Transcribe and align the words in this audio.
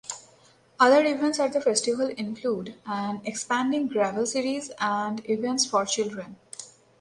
Other 0.79 1.05
events 1.05 1.39
at 1.39 1.53
the 1.53 1.61
festival 1.61 2.07
include 2.07 2.73
an 2.87 3.21
expanding 3.23 3.87
gravel 3.87 4.25
series 4.25 4.71
and 4.79 5.21
events 5.29 5.67
for 5.67 5.85
children. 5.85 6.37